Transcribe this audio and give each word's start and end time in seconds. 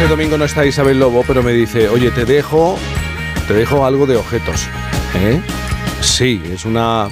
este 0.00 0.08
domingo 0.08 0.38
no 0.38 0.46
está 0.46 0.64
Isabel 0.64 0.98
Lobo, 0.98 1.22
pero 1.26 1.42
me 1.42 1.52
dice, 1.52 1.90
oye, 1.90 2.10
te 2.10 2.24
dejo, 2.24 2.78
te 3.46 3.52
dejo 3.52 3.84
algo 3.84 4.06
de 4.06 4.16
objetos. 4.16 4.66
¿Eh? 5.14 5.38
Sí, 6.00 6.40
es 6.50 6.64
una 6.64 7.10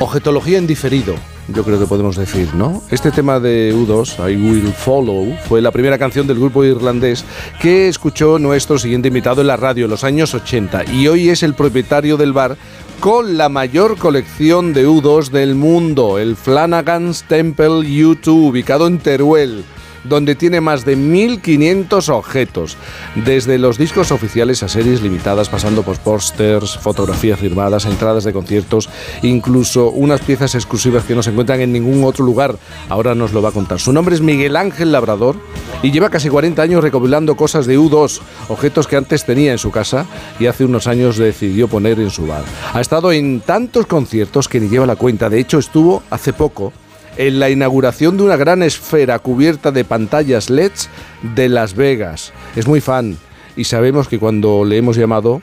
objetología 0.00 0.58
en 0.58 0.66
diferido 0.66 1.14
yo 1.48 1.64
creo 1.64 1.78
que 1.78 1.86
podemos 1.86 2.16
decir, 2.16 2.54
¿no? 2.54 2.82
Este 2.90 3.10
tema 3.10 3.38
de 3.38 3.74
U2, 3.74 4.30
I 4.30 4.36
Will 4.36 4.72
Follow, 4.72 5.36
fue 5.48 5.60
la 5.60 5.70
primera 5.70 5.98
canción 5.98 6.26
del 6.26 6.38
grupo 6.38 6.64
irlandés 6.64 7.24
que 7.60 7.88
escuchó 7.88 8.38
nuestro 8.38 8.78
siguiente 8.78 9.08
invitado 9.08 9.40
en 9.40 9.48
la 9.48 9.56
radio 9.56 9.84
en 9.84 9.90
los 9.90 10.04
años 10.04 10.34
80 10.34 10.92
y 10.92 11.08
hoy 11.08 11.28
es 11.28 11.42
el 11.42 11.54
propietario 11.54 12.16
del 12.16 12.32
bar 12.32 12.56
con 13.00 13.36
la 13.36 13.48
mayor 13.48 13.98
colección 13.98 14.72
de 14.72 14.88
U2 14.88 15.30
del 15.30 15.54
mundo, 15.54 16.18
el 16.18 16.36
Flanagan's 16.36 17.24
Temple 17.24 17.88
U2, 17.88 18.28
ubicado 18.28 18.86
en 18.86 18.98
Teruel 18.98 19.64
donde 20.04 20.34
tiene 20.34 20.60
más 20.60 20.84
de 20.84 20.96
1.500 20.96 22.08
objetos, 22.08 22.76
desde 23.14 23.58
los 23.58 23.78
discos 23.78 24.12
oficiales 24.12 24.62
a 24.62 24.68
series 24.68 25.02
limitadas, 25.02 25.48
pasando 25.48 25.82
por 25.82 25.98
pósters, 25.98 26.78
fotografías 26.78 27.38
firmadas, 27.38 27.84
entradas 27.84 28.24
de 28.24 28.32
conciertos, 28.32 28.88
incluso 29.22 29.90
unas 29.90 30.20
piezas 30.20 30.54
exclusivas 30.54 31.04
que 31.04 31.14
no 31.14 31.22
se 31.22 31.30
encuentran 31.30 31.60
en 31.60 31.72
ningún 31.72 32.04
otro 32.04 32.24
lugar. 32.24 32.56
Ahora 32.88 33.14
nos 33.14 33.32
lo 33.32 33.42
va 33.42 33.50
a 33.50 33.52
contar. 33.52 33.80
Su 33.80 33.92
nombre 33.92 34.14
es 34.14 34.20
Miguel 34.20 34.56
Ángel 34.56 34.92
Labrador 34.92 35.36
y 35.82 35.90
lleva 35.90 36.10
casi 36.10 36.28
40 36.28 36.62
años 36.62 36.82
recopilando 36.82 37.36
cosas 37.36 37.66
de 37.66 37.78
U2, 37.78 38.20
objetos 38.48 38.86
que 38.86 38.96
antes 38.96 39.24
tenía 39.24 39.52
en 39.52 39.58
su 39.58 39.70
casa 39.70 40.06
y 40.38 40.46
hace 40.46 40.64
unos 40.64 40.86
años 40.86 41.16
decidió 41.16 41.68
poner 41.68 41.98
en 42.00 42.10
su 42.10 42.26
bar. 42.26 42.44
Ha 42.72 42.80
estado 42.80 43.12
en 43.12 43.40
tantos 43.40 43.86
conciertos 43.86 44.48
que 44.48 44.60
ni 44.60 44.68
lleva 44.68 44.86
la 44.86 44.96
cuenta. 44.96 45.28
De 45.28 45.40
hecho, 45.40 45.58
estuvo 45.58 46.02
hace 46.10 46.32
poco 46.32 46.72
en 47.16 47.40
la 47.40 47.50
inauguración 47.50 48.16
de 48.16 48.24
una 48.24 48.36
gran 48.36 48.62
esfera 48.62 49.18
cubierta 49.18 49.70
de 49.70 49.84
pantallas 49.84 50.50
LEDs 50.50 50.88
de 51.34 51.48
Las 51.48 51.74
Vegas. 51.74 52.32
Es 52.56 52.66
muy 52.66 52.80
fan 52.80 53.16
y 53.56 53.64
sabemos 53.64 54.08
que 54.08 54.18
cuando 54.18 54.64
le 54.64 54.78
hemos 54.78 54.96
llamado 54.96 55.42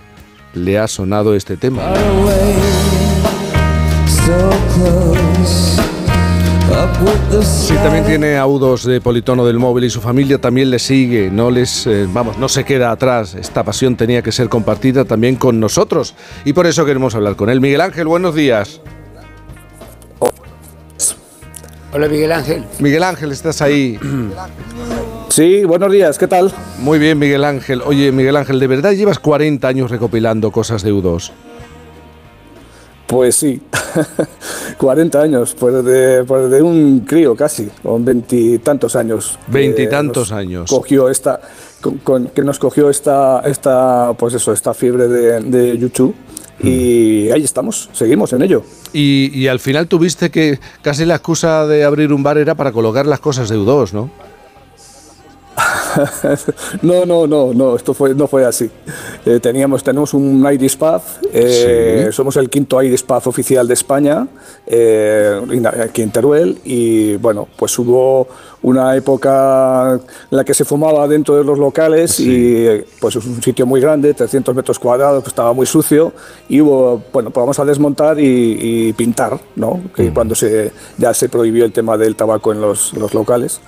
le 0.53 0.79
ha 0.79 0.87
sonado 0.87 1.35
este 1.35 1.57
tema. 1.57 1.93
Sí, 7.43 7.73
también 7.75 8.05
tiene 8.05 8.37
audos 8.37 8.83
de 8.83 9.01
politono 9.01 9.45
del 9.45 9.57
móvil 9.57 9.85
y 9.85 9.89
su 9.89 10.01
familia 10.01 10.39
también 10.39 10.69
le 10.69 10.79
sigue, 10.79 11.29
no 11.31 11.49
les, 11.49 11.87
eh, 11.87 12.07
vamos, 12.11 12.37
no 12.37 12.49
se 12.49 12.63
queda 12.63 12.91
atrás. 12.91 13.35
Esta 13.35 13.63
pasión 13.63 13.95
tenía 13.95 14.21
que 14.21 14.31
ser 14.31 14.49
compartida 14.49 15.05
también 15.05 15.35
con 15.35 15.59
nosotros 15.59 16.15
y 16.45 16.53
por 16.53 16.67
eso 16.67 16.85
queremos 16.85 17.15
hablar 17.15 17.35
con 17.35 17.49
él. 17.49 17.61
Miguel 17.61 17.81
Ángel, 17.81 18.07
buenos 18.07 18.35
días. 18.35 18.81
Hola 21.91 22.07
Miguel 22.07 22.31
Ángel. 22.31 22.63
Miguel 22.79 23.03
Ángel, 23.03 23.31
¿estás 23.31 23.61
ahí? 23.61 23.99
Sí, 25.29 25.63
buenos 25.63 25.91
días, 25.91 26.17
¿qué 26.17 26.27
tal? 26.27 26.51
Muy 26.79 26.97
bien, 26.97 27.17
Miguel 27.19 27.43
Ángel. 27.43 27.83
Oye, 27.85 28.11
Miguel 28.11 28.35
Ángel, 28.35 28.59
¿de 28.59 28.65
verdad 28.65 28.93
llevas 28.93 29.19
40 29.19 29.67
años 29.67 29.91
recopilando 29.91 30.51
cosas 30.51 30.81
de 30.81 30.91
U2? 30.91 31.29
Pues 33.05 33.35
sí, 33.35 33.61
40 34.79 35.21
años, 35.21 35.55
pues 35.57 35.85
de, 35.85 36.23
pues 36.25 36.49
de 36.49 36.63
un 36.63 37.01
crío 37.01 37.35
casi, 37.35 37.69
con 37.83 38.03
veintitantos 38.03 38.95
años. 38.95 39.37
Veintitantos 39.47 40.31
años. 40.31 40.69
Cogió 40.71 41.09
esta, 41.09 41.39
que 42.33 42.41
nos 42.41 42.57
cogió 42.57 42.89
esta, 42.89 43.41
esta, 43.41 44.13
pues 44.17 44.33
eso, 44.33 44.51
esta 44.51 44.73
fiebre 44.73 45.07
de, 45.07 45.41
de 45.41 45.77
YouTube 45.77 46.15
y 46.61 47.29
ahí 47.31 47.43
estamos, 47.43 47.89
seguimos 47.93 48.33
en 48.33 48.41
ello. 48.41 48.63
Y, 48.93 49.47
al 49.47 49.59
final 49.59 49.87
tuviste 49.87 50.29
que 50.29 50.59
casi 50.81 51.05
la 51.05 51.15
excusa 51.15 51.65
de 51.65 51.83
abrir 51.83 52.13
un 52.13 52.23
bar 52.23 52.37
era 52.37 52.55
para 52.55 52.71
colocar 52.71 53.05
las 53.05 53.19
cosas 53.19 53.49
de 53.49 53.57
U2, 53.57 53.93
¿no? 53.93 54.09
no, 56.81 57.05
no, 57.05 57.27
no, 57.27 57.53
no, 57.53 57.75
esto 57.75 57.93
fue, 57.93 58.13
no 58.13 58.27
fue 58.27 58.45
así. 58.45 58.69
Eh, 59.25 59.39
teníamos, 59.39 59.83
tenemos 59.83 60.13
un 60.13 60.45
Iris 60.51 60.75
Pub, 60.75 61.01
eh, 61.33 62.09
somos 62.11 62.35
el 62.37 62.49
quinto 62.49 62.81
Iris 62.81 63.03
Pub 63.03 63.21
oficial 63.25 63.67
de 63.67 63.73
España, 63.73 64.27
eh, 64.67 65.39
aquí 65.83 66.01
en 66.01 66.11
Teruel, 66.11 66.59
y 66.63 67.15
bueno, 67.17 67.47
pues 67.57 67.77
hubo 67.79 68.27
una 68.61 68.95
época 68.95 69.93
en 70.29 70.37
la 70.37 70.43
que 70.43 70.53
se 70.53 70.65
fumaba 70.65 71.07
dentro 71.07 71.37
de 71.37 71.43
los 71.43 71.57
locales 71.57 72.19
y 72.19 72.65
pues 72.99 73.15
es 73.15 73.25
un 73.25 73.41
sitio 73.41 73.65
muy 73.65 73.79
grande, 73.79 74.13
300 74.13 74.53
metros 74.53 74.77
cuadrados, 74.79 75.23
pues 75.23 75.31
estaba 75.31 75.53
muy 75.53 75.65
sucio 75.65 76.11
y 76.49 76.59
hubo, 76.59 77.01
bueno, 77.13 77.29
pues 77.29 77.41
vamos 77.41 77.59
a 77.59 77.65
desmontar 77.65 78.19
y, 78.19 78.93
pintar, 78.93 79.39
¿no? 79.55 79.81
Que 79.95 80.11
cuando 80.11 80.35
se, 80.35 80.71
ya 80.97 81.13
se 81.13 81.29
prohibió 81.29 81.63
el 81.63 81.71
tema 81.71 81.97
del 81.97 82.15
tabaco 82.15 82.51
en 82.51 82.59
los, 82.59 82.93
los 82.93 83.13
locales. 83.13 83.61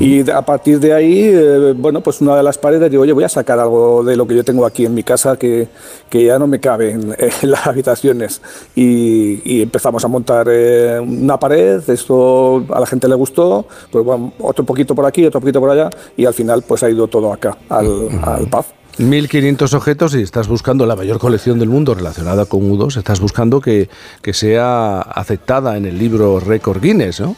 Y 0.00 0.28
a 0.30 0.42
partir 0.42 0.80
de 0.80 0.92
ahí, 0.92 1.30
eh, 1.68 1.72
bueno, 1.72 2.00
pues 2.00 2.20
una 2.20 2.36
de 2.36 2.42
las 2.42 2.58
paredes 2.58 2.90
digo, 2.90 3.02
oye, 3.02 3.12
voy 3.12 3.24
a 3.24 3.28
sacar 3.28 3.58
algo 3.58 4.02
de 4.04 4.16
lo 4.16 4.26
que 4.26 4.34
yo 4.34 4.44
tengo 4.44 4.66
aquí 4.66 4.84
en 4.84 4.94
mi 4.94 5.02
casa 5.02 5.36
que, 5.36 5.68
que 6.08 6.24
ya 6.24 6.38
no 6.38 6.46
me 6.46 6.60
cabe 6.60 6.92
en, 6.92 7.16
las 7.42 7.66
habitaciones. 7.66 8.40
Y, 8.74 9.62
empezamos 9.62 10.04
a 10.04 10.08
montar 10.08 10.46
eh, 10.50 10.98
una 11.00 11.38
pared, 11.38 11.82
esto 11.88 12.64
a 12.72 12.80
la 12.80 12.86
gente 12.86 13.08
le 13.08 13.14
gustó, 13.14 13.66
pues 13.90 14.04
bueno, 14.04 14.32
otro 14.40 14.64
poquito 14.64 14.94
por 14.94 15.06
aquí, 15.06 15.24
otro 15.24 15.40
poquito 15.40 15.60
por 15.60 15.70
allá, 15.70 15.88
y 16.16 16.24
al 16.24 16.34
final 16.34 16.62
pues 16.62 16.82
ha 16.82 16.90
ido 16.90 17.06
todo 17.06 17.32
acá, 17.32 17.56
al, 17.68 18.08
al 18.22 18.46
pub. 18.48 18.64
1.500 18.98 19.72
objetos 19.74 20.14
y 20.14 20.22
estás 20.22 20.48
buscando 20.48 20.84
la 20.84 20.96
mayor 20.96 21.18
colección 21.18 21.58
del 21.58 21.68
mundo 21.68 21.94
relacionada 21.94 22.44
con 22.44 22.70
U2, 22.70 22.98
estás 22.98 23.20
buscando 23.20 23.60
que, 23.60 23.88
que 24.20 24.34
sea 24.34 25.00
aceptada 25.00 25.76
en 25.76 25.86
el 25.86 25.98
libro 25.98 26.40
Record 26.40 26.82
Guinness, 26.82 27.20
¿no? 27.20 27.34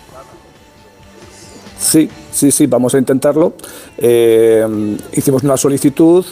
Sí, 1.78 2.08
sí, 2.34 2.50
sí, 2.50 2.66
vamos 2.66 2.94
a 2.94 2.98
intentarlo. 2.98 3.54
Eh, 3.96 4.66
hicimos 5.12 5.42
una 5.42 5.56
solicitud 5.56 6.24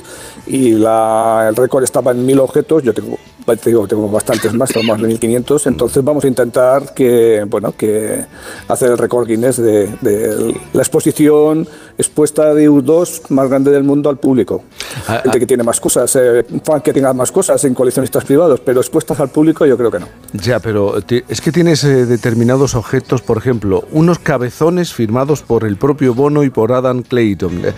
y 0.47 0.73
el 0.73 1.57
récord 1.57 1.85
estaba 1.85 2.11
en 2.11 2.27
mil 2.27 2.41
objetos. 2.41 2.83
Yo 2.83 2.93
tengo 2.93 3.19
te 3.47 3.71
digo, 3.71 3.87
tengo 3.87 4.09
bastantes 4.09 4.53
más, 4.55 4.71
más 4.85 5.01
de 5.01 5.09
1500, 5.09 5.67
entonces 5.67 6.03
vamos 6.05 6.25
a 6.25 6.29
intentar 6.29 6.95
que, 6.95 7.45
bueno, 7.49 7.73
que 7.73 8.25
hacer 8.69 8.91
el 8.91 8.99
récord 8.99 9.27
Guinness 9.27 9.57
de, 9.57 10.59
la 10.73 10.83
exposición 10.83 11.67
expuesta 11.99 12.55
de 12.55 12.71
U2 12.71 13.29
más 13.31 13.49
grande 13.49 13.71
del 13.71 13.85
mundo 13.85 14.09
al 14.09 14.19
público. 14.19 14.65
Ah, 15.07 15.21
Gente 15.23 15.37
ah. 15.37 15.41
que 15.41 15.47
tiene 15.47 15.63
más 15.63 15.81
cosas, 15.81 16.17
eh, 16.17 16.45
fan 16.65 16.81
que 16.81 16.93
tenga 16.93 17.13
más 17.13 17.31
cosas 17.33 17.63
en 17.65 17.75
coleccionistas 17.75 18.25
privados, 18.25 18.61
pero 18.61 18.81
expuestas 18.81 19.21
al 19.21 19.29
público 19.29 19.67
yo 19.67 19.77
creo 19.77 19.91
que 19.91 20.01
no. 20.01 20.09
Ya, 20.33 20.61
pero 20.61 20.97
es 21.09 21.41
que 21.41 21.53
tienes 21.53 21.85
eh, 21.85 22.07
determinados 22.07 22.75
objetos, 22.75 23.23
por 23.23 23.39
ejemplo, 23.39 23.85
unos 23.93 24.19
cabezones 24.19 24.93
firmados 24.93 25.43
por 25.43 25.65
el 25.65 25.77
propio 25.77 26.15
Bono 26.15 26.43
y 26.43 26.51
por 26.51 26.73
Adam 26.73 27.03
Clayton. 27.03 27.63
Eh, 27.65 27.73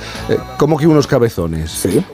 ¿Cómo 0.59 0.79
que 0.79 0.87
unos 0.87 1.07
cabezones? 1.07 1.71
Sí. 1.71 2.05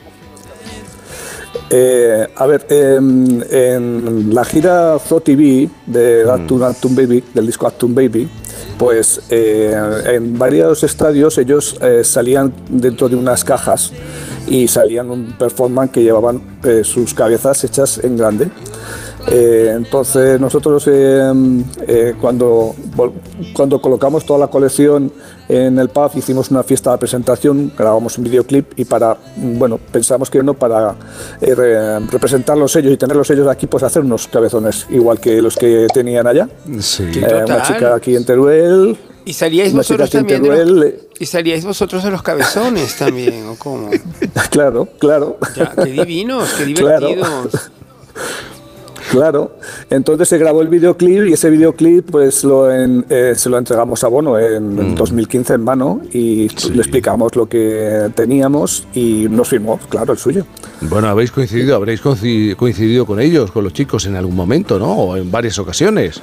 Eh, 1.69 2.27
a 2.35 2.45
ver, 2.45 2.65
en, 2.69 4.33
la 4.33 4.43
gira 4.43 4.97
Zoo 4.99 5.21
TV 5.21 5.69
de 5.85 6.25
mm. 6.25 6.95
Baby, 6.95 7.23
del 7.33 7.45
disco 7.45 7.67
Actum 7.67 7.93
Baby, 7.93 8.29
pues 8.77 9.21
eh, 9.29 9.73
en 10.05 10.37
varios 10.37 10.83
estadios 10.83 11.37
ellos 11.37 11.77
eh, 11.81 12.03
salían 12.03 12.53
dentro 12.69 13.09
de 13.09 13.15
unas 13.15 13.43
cajas 13.43 13.91
y 14.47 14.67
salían 14.67 15.09
un 15.09 15.37
performance 15.37 15.91
que 15.91 16.03
llevaban 16.03 16.41
sus 16.83 17.13
cabezas 17.13 17.63
hechas 17.63 17.99
en 18.03 18.17
grande. 18.17 18.49
Eh, 19.27 19.73
entonces 19.75 20.39
nosotros 20.39 20.87
eh, 20.87 21.31
eh, 21.87 22.15
cuando, 22.19 22.75
cuando 23.53 23.79
colocamos 23.79 24.25
toda 24.25 24.39
la 24.39 24.47
colección 24.47 25.11
en 25.47 25.77
el 25.77 25.89
pub 25.89 26.11
hicimos 26.15 26.49
una 26.49 26.63
fiesta 26.63 26.91
de 26.91 26.97
presentación, 26.97 27.71
grabamos 27.77 28.17
un 28.17 28.23
videoclip 28.23 28.79
y 28.79 28.85
para, 28.85 29.17
bueno, 29.35 29.77
pensamos 29.77 30.29
que 30.29 30.41
no 30.41 30.53
para 30.53 30.95
representar 32.09 32.57
los 32.57 32.71
sellos 32.71 32.93
y 32.93 32.97
tener 32.97 33.15
los 33.15 33.27
sellos 33.27 33.47
aquí, 33.47 33.67
pues 33.67 33.83
hacer 33.83 34.01
unos 34.01 34.27
cabezones 34.27 34.87
igual 34.89 35.19
que 35.19 35.41
los 35.41 35.55
que 35.55 35.87
tenían 35.93 36.25
allá. 36.25 36.49
Sí. 36.79 37.09
una 37.45 37.63
chica 37.63 37.95
aquí 37.95 38.15
en 38.15 38.25
Teruel. 38.25 38.97
¿Y 39.23 39.33
salíais 39.33 39.73
vosotros 39.73 40.09
también 40.09 40.47
los, 40.47 40.93
¿Y 41.19 41.25
salíais 41.27 41.63
vosotros 41.63 42.03
de 42.03 42.09
los 42.09 42.23
cabezones 42.23 42.97
también, 42.97 43.45
o 43.47 43.55
cómo? 43.55 43.91
claro, 44.49 44.87
claro. 44.97 45.37
qué 45.75 45.91
divinos, 45.91 46.49
qué 46.57 46.65
divertidos. 46.65 47.27
Claro, 47.27 47.80
entonces 49.89 50.29
se 50.29 50.37
grabó 50.37 50.61
el 50.61 50.67
videoclip 50.67 51.25
y 51.27 51.33
ese 51.33 51.49
videoclip 51.49 52.09
pues 52.09 52.43
lo 52.43 52.71
eh, 52.71 53.33
se 53.35 53.49
lo 53.49 53.57
entregamos 53.57 54.03
a 54.03 54.07
Bono 54.07 54.39
en, 54.39 54.95
2015 54.95 55.51
mm. 55.51 55.55
en 55.55 55.63
mano 55.63 56.01
y 56.11 56.49
le 56.69 56.81
explicamos 56.81 57.35
lo 57.35 57.47
que 57.47 58.09
teníamos 58.15 58.87
y 58.93 59.27
nos 59.29 59.49
firmó, 59.49 59.79
claro, 59.89 60.13
el 60.13 60.19
suyo. 60.19 60.45
Bueno, 60.81 61.07
habéis 61.07 61.31
coincidido, 61.31 61.75
habréis 61.75 62.01
coincidido 62.01 63.05
con 63.05 63.19
ellos, 63.19 63.51
con 63.51 63.63
los 63.63 63.73
chicos 63.73 64.05
en 64.05 64.15
algún 64.15 64.35
momento, 64.35 64.79
¿no? 64.79 64.93
O 64.93 65.17
en 65.17 65.31
varias 65.31 65.59
ocasiones. 65.59 66.21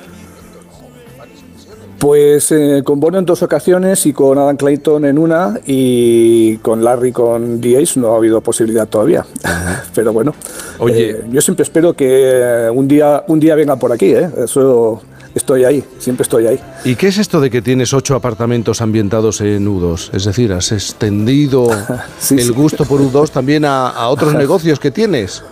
Pues 1.99 2.53
eh, 2.53 2.83
con 2.85 3.01
Bono 3.01 3.19
en 3.19 3.25
dos 3.25 3.43
ocasiones 3.43 4.07
y 4.07 4.13
con 4.13 4.39
Adam 4.39 4.57
Clayton 4.57 5.05
en 5.05 5.19
una 5.19 5.59
y 5.67 6.57
con 6.59 6.85
Larry 6.85 7.11
con 7.11 7.61
D.A.S. 7.61 7.99
no 7.99 8.15
ha 8.15 8.17
habido 8.19 8.41
posibilidad 8.41 8.87
todavía. 8.87 9.27
Pero 9.95 10.13
bueno, 10.13 10.33
Oye. 10.79 11.11
Eh, 11.11 11.25
yo 11.31 11.41
siempre 11.41 11.65
espero 11.65 11.95
que 11.95 12.71
un 12.73 12.87
día, 12.87 13.25
un 13.27 13.41
día 13.41 13.57
venga 13.57 13.77
por 13.77 13.93
aquí, 13.93 14.13
¿eh? 14.13 14.31
Eso 14.45 15.03
estoy 15.35 15.65
ahí, 15.65 15.85
siempre 15.99 16.23
estoy 16.23 16.47
ahí. 16.47 16.61
¿Y 16.85 16.95
qué 16.95 17.09
es 17.09 17.19
esto 17.19 17.41
de 17.41 17.51
que 17.51 17.63
tienes 17.63 17.93
ocho 17.93 18.15
apartamentos 18.15 18.81
ambientados 18.81 19.41
en 19.41 19.67
U2? 19.67 20.11
Es 20.13 20.25
decir, 20.25 20.53
¿has 20.53 20.73
extendido 20.73 21.69
el 22.31 22.53
gusto 22.53 22.85
por 22.85 23.01
U2 23.01 23.31
también 23.31 23.65
a, 23.65 24.09
otros 24.09 24.35
negocios 24.37 24.79
que 24.79 24.91
tienes? 24.91 25.43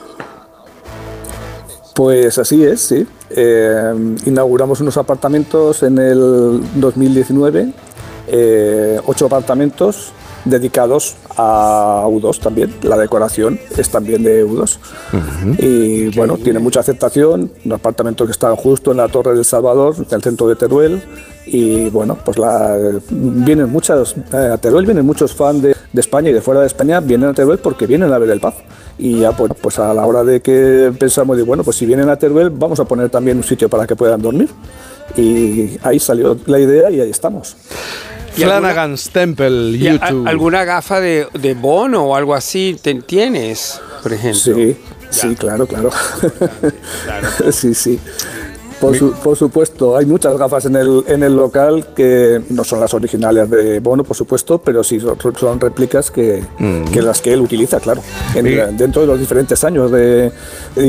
Pues 1.96 2.37
así 2.37 2.62
es, 2.62 2.82
sí. 2.82 3.06
Eh, 3.31 4.14
inauguramos 4.26 4.82
unos 4.82 4.98
apartamentos 4.98 5.82
en 5.82 5.96
el 5.96 6.60
2019, 6.75 7.72
eh, 8.28 9.00
ocho 9.06 9.25
apartamentos 9.25 10.12
dedicados 10.44 11.16
a 11.38 12.04
U2 12.06 12.38
también. 12.38 12.75
La 12.82 12.98
decoración 12.98 13.58
es 13.78 13.88
también 13.88 14.22
de 14.22 14.44
U2. 14.44 14.78
Y 15.58 16.14
bueno, 16.14 16.37
tiene 16.37 16.58
mucha 16.58 16.81
aceptación. 16.81 17.50
Un 17.64 17.72
apartamento 17.72 18.26
que 18.26 18.32
está 18.32 18.54
justo 18.54 18.90
en 18.90 18.99
la 18.99 19.08
Torre 19.08 19.34
del 19.34 19.46
Salvador, 19.46 19.94
en 19.96 20.14
el 20.14 20.22
centro 20.22 20.49
de 20.49 20.56
Teruel. 20.56 21.02
Y 21.46 21.88
bueno, 21.90 22.19
pues 22.25 22.38
la, 22.38 22.76
vienen 23.08 23.70
muchas, 23.70 24.16
eh, 24.32 24.50
a 24.52 24.58
Teruel 24.58 24.84
vienen 24.84 25.06
muchos 25.06 25.32
fans 25.32 25.62
de, 25.62 25.76
España 25.94 26.31
y 26.31 26.32
de 26.32 26.40
fuera 26.40 26.60
de 26.60 26.66
España, 26.66 27.00
vienen 27.00 27.31
a 27.31 27.34
Teruel 27.34 27.58
porque 27.58 27.87
vienen 27.87 28.12
a 28.12 28.19
ver 28.19 28.31
el 28.31 28.40
Paz. 28.40 28.54
Y 28.98 29.20
ya 29.20 29.32
pues, 29.32 29.52
pues 29.60 29.78
a 29.78 29.94
la 29.94 30.04
hora 30.04 30.25
de 30.25 30.40
que 30.43 30.93
pensamos, 30.98 31.37
de, 31.37 31.44
bueno, 31.44 31.62
pues 31.62 31.76
si 31.76 31.87
vienen 31.87 32.08
a 32.08 32.16
Teruel, 32.16 32.50
vamos 32.50 32.81
a 32.81 32.84
poner 32.84 33.10
también 33.10 33.37
un 33.37 33.44
sitio 33.44 33.69
para 33.69 33.87
que 33.87 33.94
puedan 33.94 34.20
dormir. 34.20 34.48
Y 35.16 35.78
ahí 35.82 36.00
salió 36.00 36.37
la 36.46 36.58
idea 36.58 36.90
y 36.90 37.00
ahí 37.00 37.10
estamos. 37.10 37.56
Flanagan's 38.32 39.10
Temple, 39.10 39.78
YouTube. 39.78 40.26
¿Alguna 40.26 40.64
gafa 40.64 41.00
de, 41.00 41.26
de 41.32 41.54
Bono 41.54 42.04
o 42.04 42.16
algo 42.16 42.34
así 42.34 42.78
tienes, 43.06 43.81
por 44.02 44.12
ejemplo? 44.12 44.54
Sí, 44.54 44.76
sí, 45.10 45.34
claro, 45.37 45.66
claro. 45.66 45.90
claro. 47.04 47.28
sí, 47.52 47.75
sí. 47.75 47.99
Por, 48.81 49.37
supuesto, 49.37 49.96
hay 49.96 50.05
muchas 50.05 50.37
gafas 50.37 50.67
en 50.67 50.76
el, 50.76 51.05
en 51.08 51.23
el 51.23 51.34
local 51.34 51.88
que 51.94 52.43
no 52.50 52.62
son 52.62 52.81
las 52.81 52.93
originales 52.93 53.49
de 53.50 53.81
Bono, 53.81 54.05
por 54.05 54.17
supuesto, 54.17 54.58
pero 54.58 54.84
sí 54.84 55.00
son, 55.00 55.61
réplicas 55.61 56.11
que, 56.11 56.43
que, 56.93 57.02
las 57.02 57.23
que 57.23 57.32
él 57.32 57.40
utiliza, 57.40 57.81
claro, 57.81 58.02
dentro 58.34 59.00
de 59.00 59.06
los 59.06 59.19
diferentes 59.19 59.64
años 59.64 59.90
de, 59.90 60.31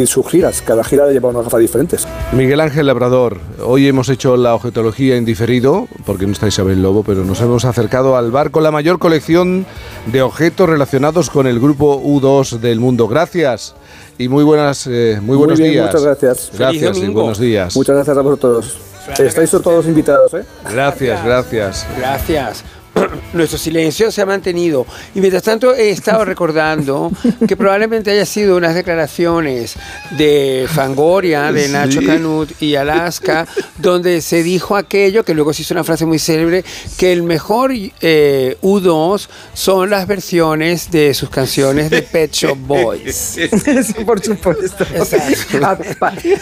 sus 0.06 0.28
giras. 0.28 0.62
Cada 0.62 0.84
gira 0.84 1.10
lleva 1.10 1.30
unas 1.30 1.46
gafas 1.46 1.62
diferentes. 1.62 2.08
Miguel 2.34 2.60
Ángel 2.60 2.88
Labrador, 2.88 3.40
hoy 3.64 3.88
hemos 3.88 4.10
hecho 4.10 4.36
la 4.36 4.54
objetología 4.54 5.16
en 5.16 5.26
diferido, 5.26 5.88
porque 6.06 6.26
no 6.26 6.34
está 6.34 6.48
Isabel 6.48 6.82
Lobo, 6.82 7.04
pero 7.04 7.24
nos 7.24 7.40
hemos 7.42 7.66
acercado 7.66 8.18
al 8.18 8.32
bar 8.32 8.52
con 8.52 8.64
la 8.64 8.72
mayor 8.72 9.00
colección 9.00 9.66
de 10.12 10.22
objetos 10.22 10.70
relacionados 10.70 11.30
con 11.30 11.48
el 11.48 11.60
grupo 11.60 12.02
U2 12.02 12.60
del 12.60 12.80
mundo. 12.80 13.08
Gracias 13.08 13.76
y 14.18 14.28
muy 14.28 14.44
buenas, 14.44 14.88
eh, 14.88 15.20
muy 15.22 15.38
buenos 15.38 15.60
días. 15.60 15.86
Muchas 15.86 16.04
gracias. 16.04 16.52
Gracias 16.58 16.98
y 16.98 17.08
buenos 17.08 17.40
días. 17.40 17.76
Muchas 17.76 17.96
gracias 17.96 18.18
a 18.18 18.22
vosotros. 18.22 18.78
Estáis 19.18 19.52
todos 19.52 19.86
invitados, 19.86 20.34
¿eh? 20.34 20.44
Gracias, 20.70 21.24
gracias. 21.24 21.88
Gracias. 21.98 22.64
nuestro 23.34 23.58
silencio 23.58 24.12
se 24.12 24.22
ha 24.22 24.26
mantenido. 24.26 24.86
Y 25.16 25.20
mientras 25.20 25.44
tanto 25.44 25.74
he 25.76 25.90
estado 25.90 26.26
recordando 26.26 27.12
que 27.48 27.56
probablemente 27.56 28.12
haya 28.12 28.26
sido 28.26 28.58
unas 28.58 28.76
declaraciones 28.76 29.76
de 30.18 30.68
Fangoria, 30.70 31.52
de 31.52 31.70
Nacho 31.70 32.02
Canut 32.06 32.62
y 32.62 32.76
Alaska, 32.76 33.48
donde 33.78 34.22
se 34.22 34.44
dijo 34.44 34.76
aquello, 34.76 35.24
que 35.24 35.34
luego 35.34 35.54
se 35.54 35.62
hizo 35.62 35.74
una 35.74 35.84
frase 35.84 36.06
muy 36.06 36.20
célebre, 36.20 36.64
que 36.98 37.12
el 37.14 37.24
mejor 37.24 37.72
eh, 37.74 38.58
U2 38.62 39.28
son 39.54 39.90
las 39.90 40.08
versiones 40.08 40.92
de 40.92 41.14
sus 41.14 41.30
canciones 41.30 41.90
de 41.90 42.02
Pet 42.02 42.32
Shop 42.32 42.58
Boys. 42.58 43.38
Por 44.06 44.24
supuesto. 44.24 44.86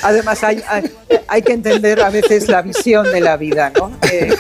Además 0.04 0.44
hay, 0.44 0.62
hay, 1.28 1.42
que 1.42 1.54
entender 1.54 2.02
a 2.02 2.10
veces 2.10 2.48
la 2.48 2.62
visión 2.62 3.06
de 3.12 3.22
la 3.22 3.38
vida, 3.38 3.72
¿no? 3.76 3.92
Eh, 4.12 4.36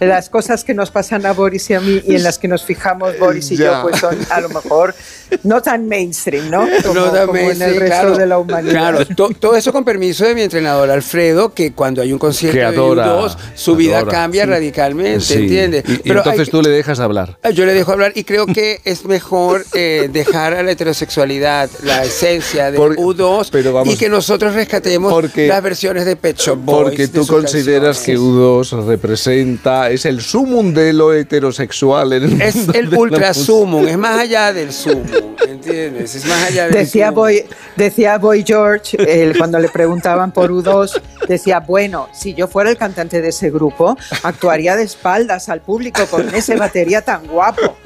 las 0.00 0.28
cosas 0.28 0.64
que 0.64 0.74
nos 0.74 0.90
pasan 0.90 1.26
a 1.26 1.32
Boris 1.44 1.68
y 1.68 1.74
a 1.74 1.80
mí 1.80 2.00
y 2.06 2.14
en 2.14 2.22
las 2.22 2.38
que 2.38 2.48
nos 2.48 2.64
fijamos 2.64 3.18
Boris 3.18 3.50
y 3.50 3.56
yo, 3.56 3.82
pues 3.82 4.00
son 4.00 4.16
a 4.30 4.40
lo 4.40 4.48
mejor 4.48 4.94
no 5.42 5.60
tan 5.60 5.86
mainstream, 5.86 6.50
¿no? 6.50 6.66
Como, 7.26 7.36
en 7.36 7.60
el 7.60 7.76
resto 7.76 8.16
de 8.16 8.26
la 8.26 8.38
humanidad. 8.38 8.72
Claro, 8.72 9.06
todo 9.38 9.56
eso 9.56 9.72
con 9.72 9.84
permiso 9.84 10.24
de 10.24 10.34
mi 10.34 10.40
entrenador 10.40 10.90
Alfredo, 10.90 11.52
que 11.52 11.72
cuando 11.72 12.00
hay 12.00 12.12
un 12.12 12.18
concierto 12.18 12.94
de 12.94 13.02
U2, 13.02 13.36
su 13.54 13.76
vida 13.76 14.06
cambia 14.06 14.46
radicalmente, 14.46 15.34
¿entiendes? 15.34 15.84
Y, 15.86 16.10
entonces 16.10 16.48
tú 16.48 16.62
le 16.62 16.70
dejas 16.70 16.98
hablar. 16.98 17.36
Ah, 17.42 17.50
yo 17.50 17.66
le 17.66 17.74
dejo 17.74 17.92
hablar 17.92 18.12
y 18.14 18.24
creo 18.24 18.46
que 18.46 18.80
es 18.84 19.04
mejor 19.04 19.66
eh, 19.74 20.08
dejar 20.10 20.54
a 20.54 20.62
la 20.62 20.70
heterosexualidad 20.70 21.68
la 21.82 22.04
esencia 22.04 22.70
de 22.70 22.78
U2 22.78 23.84
y 23.92 23.96
que 23.96 24.08
nosotros 24.08 24.54
rescatemos 24.54 25.12
las 25.36 25.62
versiones 25.62 26.06
de 26.06 26.16
Pecho 26.16 26.56
Boys. 26.56 26.84
Porque 26.84 27.08
tú 27.08 27.26
consideras 27.26 28.00
que 28.00 28.16
U2 28.16 28.86
representa, 28.86 29.90
es 29.90 30.06
el 30.06 30.22
sumum 30.22 30.72
de 30.72 30.92
lo 30.92 31.12
heterosexual 31.34 32.12
en 32.12 32.40
Es 32.40 32.68
el 32.68 32.94
ultra 32.96 33.34
sumum, 33.34 33.86
es 33.86 33.98
más 33.98 34.18
allá 34.18 34.52
del 34.52 34.72
sumum. 34.72 35.04
¿Entiendes? 35.64 36.14
Es 36.14 36.26
más 36.26 36.44
allá 36.44 36.68
de 36.68 36.78
decía 36.78 37.10
Boy, 37.10 37.44
decía 37.76 38.18
Boy 38.18 38.44
George, 38.46 38.96
cuando 39.38 39.58
le 39.58 39.68
preguntaban 39.68 40.32
por 40.32 40.50
U2, 40.50 41.00
decía, 41.26 41.60
bueno, 41.60 42.08
si 42.12 42.34
yo 42.34 42.48
fuera 42.48 42.70
el 42.70 42.76
cantante 42.76 43.20
de 43.20 43.28
ese 43.28 43.50
grupo, 43.50 43.96
actuaría 44.22 44.76
de 44.76 44.84
espaldas 44.84 45.48
al 45.48 45.60
público 45.60 46.04
con 46.06 46.34
ese 46.34 46.56
batería 46.56 47.02
tan 47.02 47.26
guapo. 47.26 47.76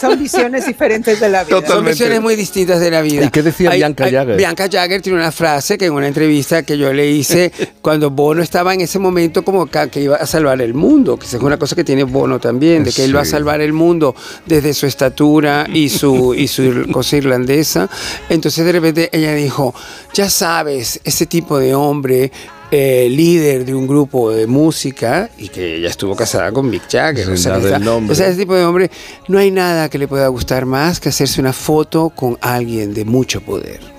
Son 0.00 0.18
visiones 0.18 0.66
diferentes 0.66 1.20
de 1.20 1.28
la 1.28 1.44
vida. 1.44 1.66
Son 1.66 1.84
visiones 1.84 2.20
muy 2.20 2.36
distintas 2.36 2.80
de 2.80 2.90
la 2.90 3.00
vida. 3.02 3.24
¿Y 3.24 3.30
qué 3.30 3.42
decía 3.42 3.70
Bianca 3.70 4.04
Jagger? 4.04 4.36
Bianca 4.36 4.68
Jagger 4.70 5.02
tiene 5.02 5.18
una 5.18 5.32
frase 5.32 5.78
que 5.78 5.86
en 5.86 5.92
una 5.92 6.06
entrevista 6.06 6.62
que 6.62 6.76
yo 6.76 6.92
le 6.92 7.10
hice 7.10 7.52
cuando 7.82 8.10
Bono 8.10 8.42
estaba 8.42 8.74
en 8.74 8.80
ese 8.80 8.98
momento 8.98 9.44
como 9.44 9.66
que, 9.66 10.00
iba 10.00 10.16
a 10.16 10.26
salvar 10.26 10.60
el 10.60 10.74
mundo, 10.74 11.18
que 11.18 11.26
es 11.26 11.34
una 11.34 11.58
cosa 11.58 11.74
que 11.74 11.84
tiene 11.84 12.04
Bono 12.04 12.38
también, 12.38 12.84
de 12.84 12.92
que 12.92 13.04
él 13.04 13.16
va 13.16 13.22
a 13.22 13.24
salvar 13.24 13.60
el 13.60 13.72
mundo 13.72 14.14
desde 14.46 14.74
su 14.74 14.86
estatura 14.86 15.66
y 15.72 15.88
su, 15.88 16.34
y 16.34 16.48
su 16.48 16.86
cosa 16.98 17.16
irlandesa. 17.16 17.88
Entonces 18.28 18.64
de 18.64 18.72
repente 18.72 19.08
ella 19.12 19.34
dijo, 19.34 19.72
ya 20.14 20.28
sabes, 20.28 21.00
ese 21.04 21.26
tipo 21.26 21.58
de 21.58 21.74
hombre 21.74 22.32
eh, 22.70 23.08
líder 23.08 23.64
de 23.64 23.74
un 23.74 23.86
grupo 23.86 24.30
de 24.30 24.46
música 24.46 25.30
y 25.38 25.48
que 25.48 25.76
ella 25.76 25.88
estuvo 25.88 26.16
casada 26.16 26.50
con 26.50 26.68
Mick 26.68 26.90
Jagger. 26.90 27.30
O 27.30 27.36
sea, 27.36 27.58
ese 27.58 28.34
tipo 28.34 28.54
de 28.54 28.64
hombre, 28.64 28.90
no 29.28 29.38
hay 29.38 29.50
nada 29.50 29.88
que 29.88 29.98
le 29.98 30.08
pueda 30.08 30.26
gustar 30.28 30.66
más 30.66 30.98
que 30.98 31.08
hacerse 31.08 31.40
una 31.40 31.52
foto 31.52 32.10
con 32.10 32.36
alguien 32.40 32.92
de 32.94 33.04
mucho 33.04 33.40
poder. 33.40 33.97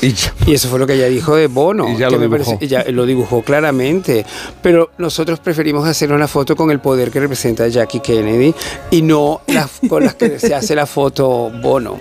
Y, 0.00 0.52
eso 0.52 0.68
fue 0.68 0.78
lo 0.78 0.86
que 0.86 0.94
ella 0.94 1.06
dijo 1.06 1.36
de 1.36 1.46
Bono. 1.46 1.88
Y 1.88 1.96
ya 1.96 2.10
lo 2.10 2.18
dibujó. 2.18 2.58
lo 2.88 3.06
dibujó 3.06 3.42
claramente. 3.42 4.24
Pero 4.62 4.90
nosotros 4.98 5.40
preferimos 5.40 5.86
hacer 5.86 6.12
una 6.12 6.28
foto 6.28 6.56
con 6.56 6.70
el 6.70 6.80
poder 6.80 7.10
que 7.10 7.20
representa 7.20 7.68
Jackie 7.68 8.00
Kennedy 8.00 8.54
y 8.90 9.02
no 9.02 9.42
con 9.88 10.04
las 10.04 10.14
que 10.14 10.38
se 10.38 10.54
hace 10.54 10.74
la 10.74 10.86
foto 10.86 11.50
Bono. 11.62 12.00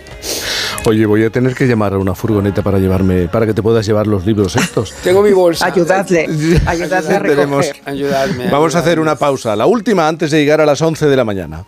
Oye, 0.85 1.05
voy 1.05 1.23
a 1.23 1.29
tener 1.29 1.53
que 1.53 1.67
llamar 1.67 1.93
a 1.93 1.97
una 1.99 2.15
furgoneta 2.15 2.63
para 2.63 2.79
llevarme, 2.79 3.27
para 3.27 3.45
que 3.45 3.53
te 3.53 3.61
puedas 3.61 3.85
llevar 3.85 4.07
los 4.07 4.25
libros 4.25 4.55
estos. 4.55 4.93
Tengo 5.03 5.21
mi 5.21 5.31
bolsa. 5.31 5.67
Ayudadle, 5.67 6.27
ayudadle 6.65 7.15
a 7.15 7.19
recoger. 7.19 7.75
Ayudarme, 7.85 8.49
Vamos 8.49 8.75
a 8.75 8.79
hacer 8.79 8.99
una 8.99 9.15
pausa, 9.15 9.55
la 9.55 9.67
última 9.67 10.07
antes 10.07 10.31
de 10.31 10.39
llegar 10.39 10.59
a 10.59 10.65
las 10.65 10.81
11 10.81 11.05
de 11.05 11.15
la 11.15 11.23
mañana. 11.23 11.63